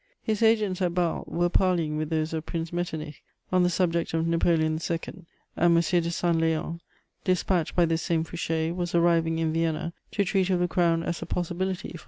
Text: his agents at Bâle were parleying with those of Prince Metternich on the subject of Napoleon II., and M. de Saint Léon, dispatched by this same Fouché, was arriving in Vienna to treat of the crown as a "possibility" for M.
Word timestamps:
his 0.23 0.41
agents 0.41 0.81
at 0.81 0.93
Bâle 0.95 1.27
were 1.27 1.47
parleying 1.47 1.95
with 1.95 2.09
those 2.09 2.33
of 2.33 2.43
Prince 2.47 2.73
Metternich 2.73 3.21
on 3.51 3.61
the 3.61 3.69
subject 3.69 4.15
of 4.15 4.25
Napoleon 4.25 4.79
II., 4.89 4.99
and 5.05 5.25
M. 5.55 5.75
de 5.75 5.81
Saint 6.09 6.37
Léon, 6.37 6.79
dispatched 7.23 7.75
by 7.75 7.85
this 7.85 8.01
same 8.01 8.23
Fouché, 8.25 8.75
was 8.75 8.95
arriving 8.95 9.37
in 9.37 9.53
Vienna 9.53 9.93
to 10.09 10.25
treat 10.25 10.49
of 10.49 10.59
the 10.59 10.67
crown 10.67 11.03
as 11.03 11.21
a 11.21 11.27
"possibility" 11.27 11.89
for 11.89 11.97
M. 11.97 11.99